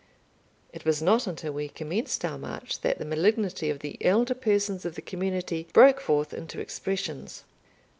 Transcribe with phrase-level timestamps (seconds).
[0.73, 4.83] It was not until we commenced our march that the malignity of the elder persons
[4.83, 7.43] of the community broke forth into expressions.